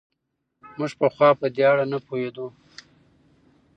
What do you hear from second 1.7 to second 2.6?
اړه نه پوهېدو.